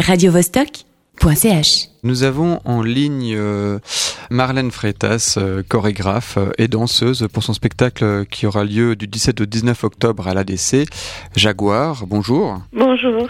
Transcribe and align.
radiovostok.ch. 0.00 1.88
Nous 2.02 2.22
avons 2.22 2.60
en 2.64 2.82
ligne 2.82 3.34
euh, 3.36 3.78
Marlène 4.30 4.70
Freitas, 4.70 5.36
euh, 5.38 5.62
chorégraphe 5.68 6.36
euh, 6.36 6.50
et 6.58 6.68
danseuse 6.68 7.28
pour 7.32 7.42
son 7.42 7.54
spectacle 7.54 8.26
qui 8.30 8.46
aura 8.46 8.64
lieu 8.64 8.96
du 8.96 9.06
17 9.06 9.40
au 9.40 9.46
19 9.46 9.84
octobre 9.84 10.28
à 10.28 10.34
l'ADC. 10.34 10.86
Jaguar, 11.36 12.06
bonjour. 12.06 12.58
Bonjour. 12.72 13.28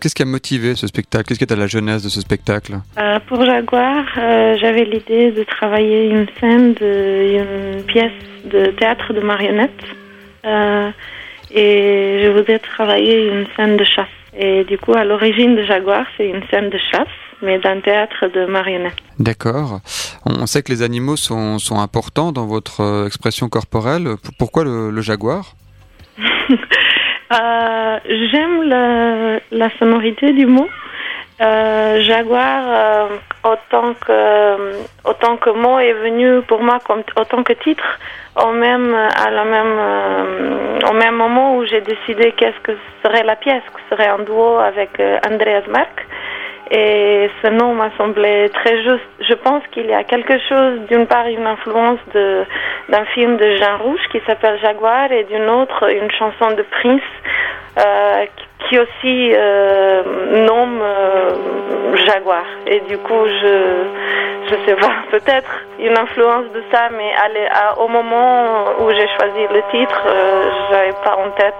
Qu'est-ce 0.00 0.14
qui 0.14 0.22
a 0.22 0.26
motivé 0.26 0.76
ce 0.76 0.86
spectacle? 0.86 1.26
Qu'est-ce 1.26 1.38
qui 1.38 1.44
est 1.44 1.52
à 1.52 1.56
la 1.56 1.66
jeunesse 1.66 2.02
de 2.02 2.08
ce 2.08 2.22
spectacle? 2.22 2.78
Euh, 2.98 3.18
pour 3.28 3.44
Jaguar, 3.44 4.06
euh, 4.16 4.56
j'avais 4.58 4.84
l'idée 4.84 5.30
de 5.30 5.44
travailler 5.44 6.08
une 6.08 6.26
scène, 6.40 6.72
de, 6.72 7.76
une 7.76 7.82
pièce 7.82 8.12
de 8.46 8.68
théâtre 8.78 9.12
de 9.12 9.20
marionnettes. 9.20 9.70
Euh, 10.46 10.90
et 11.50 12.22
je 12.24 12.30
voudrais 12.30 12.60
travailler 12.60 13.28
une 13.28 13.46
scène 13.54 13.76
de 13.76 13.84
chasse. 13.84 14.08
Et 14.36 14.64
du 14.64 14.78
coup, 14.78 14.92
à 14.94 15.04
l'origine 15.04 15.56
de 15.56 15.62
Jaguar, 15.64 16.06
c'est 16.16 16.28
une 16.28 16.42
scène 16.50 16.70
de 16.70 16.78
chasse, 16.92 17.08
mais 17.42 17.58
d'un 17.58 17.80
théâtre 17.80 18.26
de 18.32 18.46
marionnettes. 18.46 18.94
D'accord. 19.18 19.80
On 20.24 20.46
sait 20.46 20.62
que 20.62 20.70
les 20.70 20.82
animaux 20.82 21.16
sont, 21.16 21.58
sont 21.58 21.78
importants 21.80 22.32
dans 22.32 22.46
votre 22.46 22.80
euh, 22.80 23.06
expression 23.06 23.48
corporelle. 23.48 24.08
Pourquoi 24.38 24.64
le, 24.64 24.90
le 24.90 25.00
jaguar? 25.00 25.54
Euh, 27.32 27.98
J'aime 28.32 28.64
la 29.52 29.70
sonorité 29.78 30.32
du 30.32 30.46
mot. 30.46 30.66
Euh, 31.40 32.02
Jaguar, 32.02 32.64
euh, 32.66 33.06
autant 33.44 33.94
que 33.94 34.72
autant 35.06 35.38
que 35.38 35.48
mot 35.48 35.78
est 35.78 35.94
venu 35.94 36.42
pour 36.42 36.62
moi 36.62 36.78
comme 36.86 37.02
autant 37.16 37.42
que 37.42 37.54
titre, 37.54 37.98
au 38.44 38.52
même 38.52 38.94
à 38.94 39.30
la 39.30 39.44
même 39.44 39.78
euh, 39.78 40.78
au 40.90 40.92
même 40.92 41.14
moment 41.14 41.56
où 41.56 41.64
j'ai 41.64 41.80
décidé 41.80 42.32
qu'est-ce 42.32 42.60
que 42.60 42.76
serait 43.02 43.24
la 43.24 43.36
pièce, 43.36 43.62
que 43.72 43.80
serait 43.96 44.08
un 44.08 44.18
duo 44.18 44.58
avec 44.58 45.00
Andreas 45.26 45.66
Mark. 45.68 46.06
Et 46.72 47.30
ce 47.42 47.48
nom 47.48 47.74
m'a 47.74 47.90
semblé 47.96 48.50
très 48.50 48.82
juste. 48.84 49.08
Je 49.20 49.34
pense 49.34 49.62
qu'il 49.72 49.86
y 49.86 49.94
a 49.94 50.04
quelque 50.04 50.38
chose, 50.48 50.78
d'une 50.88 51.06
part, 51.06 51.26
une 51.26 51.46
influence 51.46 51.98
d'un 52.14 53.04
film 53.06 53.38
de 53.38 53.56
Jean 53.56 53.78
Rouge 53.78 54.00
qui 54.12 54.20
s'appelle 54.26 54.60
Jaguar 54.60 55.10
et 55.10 55.24
d'une 55.24 55.48
autre, 55.48 55.90
une 55.90 56.10
chanson 56.12 56.54
de 56.54 56.62
Prince 56.62 57.00
qui 58.68 58.78
aussi 58.78 59.32
euh, 59.34 60.46
nomme 60.46 60.80
euh, 60.82 61.96
Jaguar. 62.06 62.44
Et 62.66 62.80
du 62.80 62.98
coup, 62.98 63.26
je 63.26 63.84
je 64.48 64.54
sais 64.66 64.74
pas, 64.76 64.92
peut-être 65.10 65.50
une 65.78 65.96
influence 65.96 66.46
de 66.52 66.62
ça, 66.72 66.88
mais 66.96 67.12
à 67.14 67.28
l'é- 67.28 67.48
à- 67.50 67.78
au 67.78 67.88
moment 67.88 68.64
où 68.80 68.90
j'ai 68.90 69.06
choisi 69.18 69.42
le 69.52 69.62
titre, 69.70 70.02
euh, 70.06 70.50
j'avais 70.70 70.94
pas 71.04 71.16
en 71.16 71.30
tête 71.32 71.54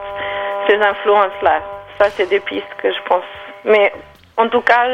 ces 0.68 0.76
influences-là. 0.76 1.60
Ça, 1.98 2.06
c'est 2.16 2.28
des 2.28 2.40
pistes 2.40 2.74
que 2.82 2.90
je 2.92 2.98
pense. 3.08 3.24
Mais 3.64 3.92
en 4.36 4.48
tout 4.48 4.60
cas, 4.62 4.86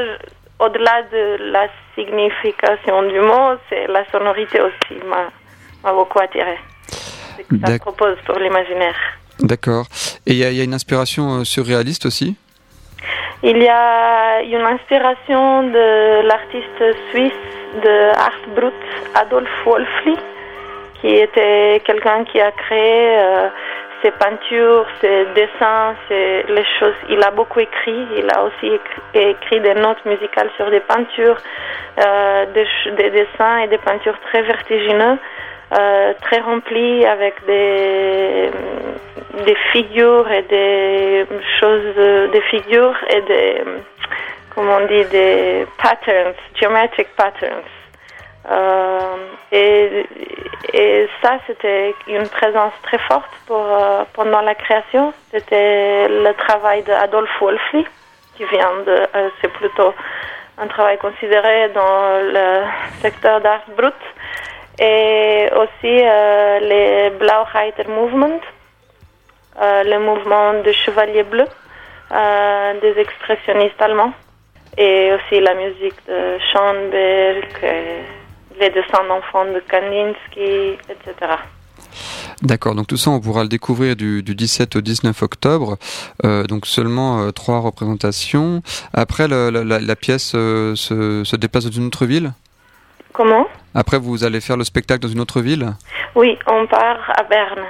au-delà 0.59 1.03
de 1.13 1.37
la 1.53 1.67
signification 1.95 3.03
du 3.05 3.21
mot, 3.21 3.57
c'est 3.69 3.87
la 3.87 4.05
sonorité 4.11 4.61
aussi 4.61 4.95
m'a 5.07 5.27
m'a 5.85 5.93
beaucoup 5.93 6.19
attiré. 6.19 6.59
C'est 7.37 7.45
que 7.47 7.55
ça 7.65 7.79
propose 7.79 8.17
pour 8.27 8.39
l'imaginaire. 8.39 8.97
D'accord. 9.39 9.85
Et 10.27 10.33
il 10.33 10.39
y, 10.39 10.61
a- 10.61 10.65
une 10.65 10.75
inspiration 10.75 11.41
euh, 11.41 11.45
surréaliste 11.45 12.05
aussi? 12.05 12.35
Il 13.45 13.63
y 13.63 13.69
a 13.69 14.43
une 14.43 14.67
inspiration 14.67 15.63
de 15.65 16.27
l'artiste 16.27 16.99
suisse 17.11 17.33
de 17.85 18.09
Art 18.19 18.43
Brut, 18.57 18.75
Adolf 19.15 19.49
Wolfli, 19.65 20.17
qui 21.01 21.15
était 21.15 21.81
quelqu'un 21.85 22.25
qui 22.25 22.41
a 22.41 22.51
créé 22.51 23.19
euh, 23.19 23.49
ses 24.03 24.11
peintures, 24.11 24.87
ses 25.01 25.27
dessins, 25.37 25.95
ses, 26.09 26.43
les 26.49 26.65
choses. 26.81 26.95
Il 27.09 27.23
a 27.23 27.31
beaucoup 27.31 27.61
écrit. 27.61 28.07
Il 28.17 28.29
a 28.35 28.43
aussi 28.43 28.73
écrit, 29.15 29.61
des 29.61 29.75
notes 29.75 30.05
musicales 30.07 30.51
sur 30.57 30.69
des 30.71 30.81
peintures, 30.81 31.39
euh, 32.05 32.47
des, 32.53 33.11
dessins 33.11 33.59
et 33.59 33.69
des 33.69 33.79
peintures 33.79 34.19
très 34.29 34.43
vertigineux, 34.43 35.19
très 36.23 36.41
remplis 36.41 37.05
avec 37.05 37.35
des 37.47 38.51
des 39.47 39.57
figures 39.73 40.31
et 40.31 40.43
des 40.43 41.27
choses, 41.61 41.95
euh, 41.97 42.29
des 42.29 42.43
figures 42.43 42.97
et 43.09 43.21
des, 43.23 43.63
comment 44.55 44.77
on 44.83 44.87
dit, 44.87 45.05
des 45.07 45.67
patterns, 45.79 46.35
geometric 46.61 47.09
patterns. 47.17 47.63
Euh, 48.51 49.17
et, 49.51 50.07
et 50.73 51.09
ça, 51.23 51.39
c'était 51.47 51.95
une 52.07 52.29
présence 52.29 52.73
très 52.83 52.99
forte 52.99 53.31
pour, 53.47 53.65
euh, 53.65 54.05
pendant 54.13 54.41
la 54.41 54.55
création. 54.55 55.13
C'était 55.33 56.09
le 56.09 56.33
travail 56.35 56.83
d'Adolf 56.83 57.31
Wolfli, 57.41 57.87
qui 58.37 58.45
vient 58.45 58.73
de, 58.87 58.93
euh, 59.15 59.29
c'est 59.41 59.53
plutôt 59.53 59.93
un 60.59 60.67
travail 60.69 60.99
considéré 60.99 61.69
dans 61.71 62.21
le 62.23 62.63
secteur 63.03 63.41
d'art 63.41 63.65
brut. 63.77 63.95
Et 64.79 65.49
aussi 65.57 65.95
les 66.71 67.11
Blaureiter 67.19 67.85
Movement, 67.89 68.41
le 69.61 69.99
mouvement 69.99 70.63
de 70.63 70.73
Chevalier 70.73 71.23
Bleu, 71.23 71.45
euh, 72.13 72.81
des 72.81 73.01
expressionnistes 73.01 73.81
allemands, 73.81 74.13
et 74.79 75.13
aussi 75.15 75.41
la 75.41 75.55
musique 75.55 75.97
de 76.07 76.39
Schoenberg, 76.53 77.47
euh, 77.63 78.03
les 78.61 78.71
dessins 78.71 79.05
d'enfants 79.09 79.45
de 79.47 79.63
Kandinsky, 79.71 80.79
etc. 80.89 81.33
D'accord, 82.43 82.75
donc 82.75 82.87
tout 82.87 82.97
ça 82.99 83.11
on 83.11 83.21
pourra 83.21 83.43
le 83.43 83.49
découvrir 83.49 83.97
du, 83.97 84.23
du 84.23 84.35
17 84.35 84.77
au 84.77 84.81
19 84.83 85.23
octobre, 85.23 85.77
Euh, 86.25 86.45
donc 86.45 86.67
seulement 86.67 87.21
euh, 87.23 87.31
trois 87.31 87.61
représentations. 87.61 88.63
Après 88.93 89.27
le- 89.29 89.51
la, 89.51 89.65
la- 89.65 89.79
la 89.81 89.97
pièce 89.97 90.33
euh, 90.35 90.75
se, 90.77 91.25
se 91.25 91.37
déplace 91.37 91.65
dans 91.65 91.71
une 91.71 91.87
autre 91.87 92.05
ville? 92.07 92.33
Comment? 93.13 93.47
Après 93.75 93.99
vous 93.99 94.25
allez 94.25 94.41
faire 94.43 94.57
le 94.59 94.65
spectacle 94.65 95.01
dans 95.01 95.09
une 95.09 95.21
autre 95.21 95.41
ville? 95.41 95.73
Oui, 96.15 96.39
on 96.47 96.67
part 96.67 97.11
à 97.19 97.23
Berne 97.25 97.65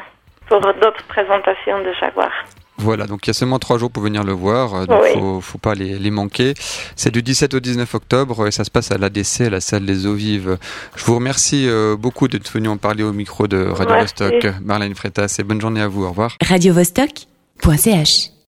pour 0.49 0.61
d'autres 0.61 1.05
présentations 1.09 1.81
de 1.83 1.93
Jaguar. 2.01 2.31
Voilà, 2.79 3.07
donc 3.07 3.27
il 3.27 3.29
y 3.29 3.33
a 3.33 3.33
seulement 3.35 3.59
trois 3.59 3.79
jours 3.79 3.91
pour 3.91 4.03
venir 4.03 4.23
le 4.23 4.33
voir, 4.33 4.75
euh, 4.75 4.85
donc 4.85 5.01
Oui. 5.03 5.09
faut, 5.15 5.41
faut 5.41 5.57
pas 5.59 5.75
les, 5.75 5.99
les 5.99 6.11
manquer. 6.11 6.53
C'est 6.95 7.11
du 7.11 7.23
17 7.23 7.55
au 7.55 7.61
19 7.61 7.95
octobre 7.95 8.47
et 8.47 8.51
ça 8.51 8.65
se 8.65 8.71
passe 8.71 8.91
à 8.93 8.99
l'ADC, 8.99 9.41
à 9.47 9.51
la 9.51 9.61
salle 9.63 9.87
des 9.87 10.05
eaux 10.07 10.13
vives. 10.13 10.59
Je 10.95 11.05
vous 11.07 11.15
remercie 11.15 11.67
euh, 11.69 11.97
beaucoup 11.97 12.29
d'être 12.29 12.51
venu 12.53 12.69
en 12.69 12.77
parler 12.77 13.03
au 13.03 13.15
micro 13.15 13.47
de 13.49 13.65
Radio 13.67 13.95
Merci. 13.95 14.15
Vostok, 14.21 14.47
Marlène 14.63 14.95
Freitas, 14.95 15.37
et 15.39 15.43
bonne 15.43 15.61
journée 15.61 15.81
à 15.81 15.89
vous, 15.89 16.05
au 16.05 16.11
revoir. 16.11 16.37
radiovostok.ch. 16.47 18.36